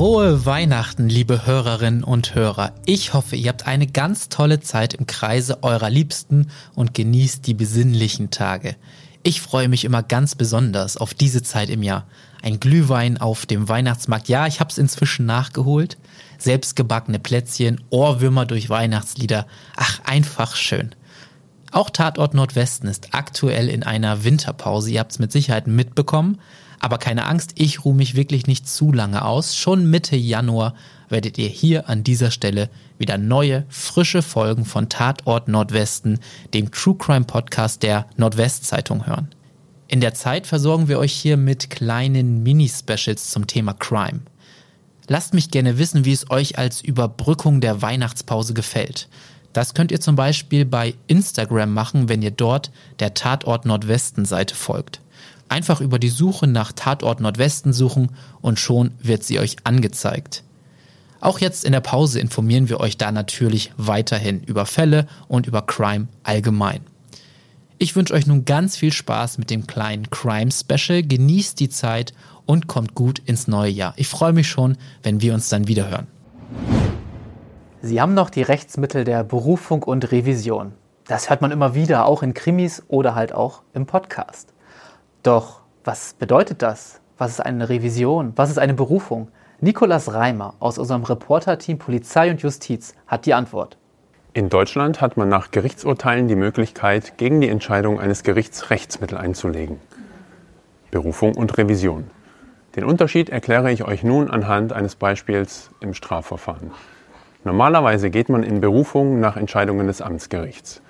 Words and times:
Frohe 0.00 0.46
Weihnachten, 0.46 1.10
liebe 1.10 1.44
Hörerinnen 1.44 2.04
und 2.04 2.34
Hörer. 2.34 2.72
Ich 2.86 3.12
hoffe, 3.12 3.36
ihr 3.36 3.50
habt 3.50 3.66
eine 3.66 3.86
ganz 3.86 4.30
tolle 4.30 4.60
Zeit 4.60 4.94
im 4.94 5.04
Kreise 5.04 5.62
eurer 5.62 5.90
Liebsten 5.90 6.50
und 6.74 6.94
genießt 6.94 7.46
die 7.46 7.52
besinnlichen 7.52 8.30
Tage. 8.30 8.76
Ich 9.22 9.42
freue 9.42 9.68
mich 9.68 9.84
immer 9.84 10.02
ganz 10.02 10.36
besonders 10.36 10.96
auf 10.96 11.12
diese 11.12 11.42
Zeit 11.42 11.68
im 11.68 11.82
Jahr. 11.82 12.06
Ein 12.40 12.60
Glühwein 12.60 13.18
auf 13.18 13.44
dem 13.44 13.68
Weihnachtsmarkt. 13.68 14.30
Ja, 14.30 14.46
ich 14.46 14.60
habe 14.60 14.70
es 14.70 14.78
inzwischen 14.78 15.26
nachgeholt. 15.26 15.98
Selbstgebackene 16.38 17.18
Plätzchen, 17.18 17.82
Ohrwürmer 17.90 18.46
durch 18.46 18.70
Weihnachtslieder. 18.70 19.46
Ach, 19.76 20.00
einfach 20.06 20.56
schön. 20.56 20.94
Auch 21.72 21.90
Tatort 21.90 22.34
Nordwesten 22.34 22.88
ist 22.88 23.14
aktuell 23.14 23.68
in 23.68 23.84
einer 23.84 24.24
Winterpause. 24.24 24.90
Ihr 24.90 25.00
habt 25.00 25.12
es 25.12 25.18
mit 25.20 25.30
Sicherheit 25.30 25.66
mitbekommen. 25.66 26.40
Aber 26.80 26.98
keine 26.98 27.26
Angst, 27.26 27.52
ich 27.56 27.84
ruhe 27.84 27.94
mich 27.94 28.16
wirklich 28.16 28.46
nicht 28.46 28.66
zu 28.66 28.90
lange 28.90 29.24
aus. 29.24 29.54
Schon 29.54 29.88
Mitte 29.88 30.16
Januar 30.16 30.74
werdet 31.10 31.36
ihr 31.38 31.48
hier 31.48 31.88
an 31.88 32.02
dieser 32.02 32.30
Stelle 32.30 32.70
wieder 32.98 33.18
neue, 33.18 33.64
frische 33.68 34.22
Folgen 34.22 34.64
von 34.64 34.88
Tatort 34.88 35.46
Nordwesten, 35.46 36.18
dem 36.54 36.70
True 36.72 36.96
Crime 36.96 37.26
Podcast 37.26 37.82
der 37.82 38.06
Nordwestzeitung 38.16 39.06
hören. 39.06 39.28
In 39.88 40.00
der 40.00 40.14
Zeit 40.14 40.46
versorgen 40.46 40.88
wir 40.88 40.98
euch 40.98 41.12
hier 41.12 41.36
mit 41.36 41.68
kleinen 41.68 42.42
Mini-Specials 42.42 43.30
zum 43.30 43.46
Thema 43.46 43.74
Crime. 43.74 44.20
Lasst 45.06 45.34
mich 45.34 45.50
gerne 45.50 45.78
wissen, 45.78 46.04
wie 46.04 46.12
es 46.12 46.30
euch 46.30 46.56
als 46.58 46.80
Überbrückung 46.80 47.60
der 47.60 47.82
Weihnachtspause 47.82 48.54
gefällt. 48.54 49.08
Das 49.52 49.74
könnt 49.74 49.90
ihr 49.90 50.00
zum 50.00 50.16
Beispiel 50.16 50.64
bei 50.64 50.94
Instagram 51.06 51.72
machen, 51.72 52.08
wenn 52.08 52.22
ihr 52.22 52.30
dort 52.30 52.70
der 53.00 53.14
Tatort 53.14 53.66
Nordwesten 53.66 54.24
Seite 54.24 54.54
folgt. 54.54 55.00
Einfach 55.48 55.80
über 55.80 55.98
die 55.98 56.08
Suche 56.08 56.46
nach 56.46 56.72
Tatort 56.72 57.20
Nordwesten 57.20 57.72
suchen 57.72 58.10
und 58.40 58.60
schon 58.60 58.92
wird 59.02 59.24
sie 59.24 59.40
euch 59.40 59.56
angezeigt. 59.64 60.44
Auch 61.20 61.38
jetzt 61.38 61.64
in 61.64 61.72
der 61.72 61.80
Pause 61.80 62.20
informieren 62.20 62.68
wir 62.68 62.80
euch 62.80 62.96
da 62.96 63.12
natürlich 63.12 63.72
weiterhin 63.76 64.42
über 64.44 64.64
Fälle 64.64 65.06
und 65.28 65.46
über 65.46 65.62
Crime 65.62 66.06
allgemein. 66.22 66.80
Ich 67.78 67.96
wünsche 67.96 68.14
euch 68.14 68.26
nun 68.26 68.44
ganz 68.44 68.76
viel 68.76 68.92
Spaß 68.92 69.38
mit 69.38 69.50
dem 69.50 69.66
kleinen 69.66 70.10
Crime 70.10 70.50
Special. 70.52 71.02
Genießt 71.02 71.58
die 71.58 71.68
Zeit 71.68 72.12
und 72.46 72.66
kommt 72.66 72.94
gut 72.94 73.20
ins 73.20 73.48
neue 73.48 73.70
Jahr. 73.70 73.94
Ich 73.96 74.06
freue 74.06 74.32
mich 74.32 74.48
schon, 74.48 74.76
wenn 75.02 75.20
wir 75.20 75.34
uns 75.34 75.48
dann 75.48 75.66
wieder 75.66 75.90
hören. 75.90 76.06
Sie 77.82 77.98
haben 77.98 78.12
noch 78.12 78.28
die 78.28 78.42
Rechtsmittel 78.42 79.04
der 79.04 79.24
Berufung 79.24 79.82
und 79.82 80.12
Revision. 80.12 80.72
Das 81.06 81.30
hört 81.30 81.40
man 81.40 81.50
immer 81.50 81.74
wieder, 81.74 82.04
auch 82.04 82.22
in 82.22 82.34
Krimis 82.34 82.82
oder 82.88 83.14
halt 83.14 83.32
auch 83.32 83.62
im 83.72 83.86
Podcast. 83.86 84.52
Doch 85.22 85.62
was 85.82 86.12
bedeutet 86.12 86.60
das? 86.60 87.00
Was 87.16 87.30
ist 87.30 87.40
eine 87.40 87.70
Revision? 87.70 88.34
Was 88.36 88.50
ist 88.50 88.58
eine 88.58 88.74
Berufung? 88.74 89.28
Nikolas 89.62 90.12
Reimer 90.12 90.54
aus 90.60 90.76
unserem 90.76 91.04
Reporterteam 91.04 91.78
Polizei 91.78 92.30
und 92.30 92.42
Justiz 92.42 92.94
hat 93.06 93.24
die 93.24 93.32
Antwort. 93.32 93.78
In 94.34 94.50
Deutschland 94.50 95.00
hat 95.00 95.16
man 95.16 95.30
nach 95.30 95.50
Gerichtsurteilen 95.50 96.28
die 96.28 96.36
Möglichkeit, 96.36 97.16
gegen 97.16 97.40
die 97.40 97.48
Entscheidung 97.48 97.98
eines 97.98 98.22
Gerichts 98.24 98.68
Rechtsmittel 98.68 99.16
einzulegen. 99.16 99.80
Berufung 100.90 101.34
und 101.34 101.56
Revision. 101.56 102.10
Den 102.76 102.84
Unterschied 102.84 103.30
erkläre 103.30 103.72
ich 103.72 103.84
euch 103.84 104.04
nun 104.04 104.30
anhand 104.30 104.74
eines 104.74 104.96
Beispiels 104.96 105.70
im 105.80 105.94
Strafverfahren. 105.94 106.72
Normalerweise 107.44 108.10
geht 108.10 108.28
man 108.28 108.42
in 108.42 108.60
Berufung 108.60 109.18
nach 109.18 109.36
Entscheidungen 109.36 109.86
des 109.86 110.02
Amtsgerichts. 110.02 110.82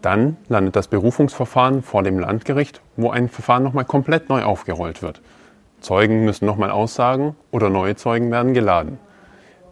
Dann 0.00 0.36
landet 0.48 0.76
das 0.76 0.86
Berufungsverfahren 0.86 1.82
vor 1.82 2.04
dem 2.04 2.20
Landgericht, 2.20 2.80
wo 2.96 3.10
ein 3.10 3.28
Verfahren 3.28 3.64
nochmal 3.64 3.84
komplett 3.84 4.28
neu 4.28 4.44
aufgerollt 4.44 5.02
wird. 5.02 5.20
Zeugen 5.80 6.24
müssen 6.24 6.46
nochmal 6.46 6.70
aussagen 6.70 7.34
oder 7.50 7.68
neue 7.68 7.96
Zeugen 7.96 8.30
werden 8.30 8.54
geladen. 8.54 8.98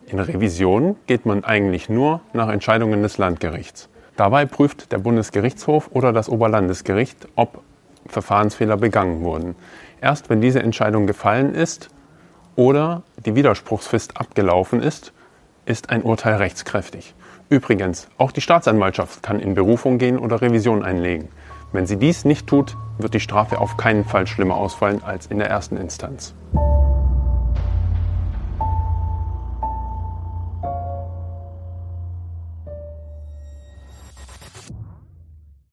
In 0.06 0.18
Revision 0.18 0.96
geht 1.06 1.26
man 1.26 1.44
eigentlich 1.44 1.88
nur 1.88 2.20
nach 2.32 2.48
Entscheidungen 2.48 3.02
des 3.02 3.18
Landgerichts. 3.18 3.88
Dabei 4.16 4.46
prüft 4.46 4.90
der 4.92 4.98
Bundesgerichtshof 4.98 5.90
oder 5.92 6.12
das 6.12 6.28
Oberlandesgericht, 6.28 7.28
ob 7.36 7.62
Verfahrensfehler 8.06 8.76
begangen 8.76 9.22
wurden. 9.22 9.54
Erst 10.00 10.28
wenn 10.28 10.40
diese 10.40 10.62
Entscheidung 10.62 11.06
gefallen 11.06 11.54
ist 11.54 11.90
oder 12.56 13.02
die 13.24 13.34
Widerspruchsfrist 13.34 14.20
abgelaufen 14.20 14.80
ist, 14.80 15.12
ist 15.66 15.90
ein 15.90 16.02
Urteil 16.02 16.36
rechtskräftig. 16.36 17.14
Übrigens, 17.48 18.08
auch 18.18 18.32
die 18.32 18.40
Staatsanwaltschaft 18.40 19.22
kann 19.22 19.40
in 19.40 19.54
Berufung 19.54 19.98
gehen 19.98 20.18
oder 20.18 20.40
Revision 20.40 20.82
einlegen. 20.82 21.28
Wenn 21.72 21.86
sie 21.86 21.96
dies 21.96 22.24
nicht 22.24 22.46
tut, 22.46 22.76
wird 22.98 23.14
die 23.14 23.20
Strafe 23.20 23.58
auf 23.58 23.76
keinen 23.76 24.04
Fall 24.04 24.26
schlimmer 24.26 24.56
ausfallen 24.56 25.02
als 25.04 25.26
in 25.26 25.38
der 25.38 25.48
ersten 25.48 25.76
Instanz. 25.76 26.34